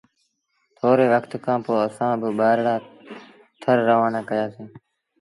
ٿوري 0.77 1.05
وکت 1.13 1.31
کآݩ 1.45 1.63
پو 1.65 1.71
اسآݩ 1.85 2.19
با 2.21 2.27
ٻآرڙآ 2.37 2.75
ٿر 3.61 3.77
روآنآ 3.89 4.19
ڪيآسيٚݩ۔ 4.29 4.71